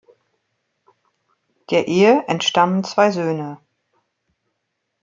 [1.69, 3.59] Der Ehe entstammen zwei Söhne.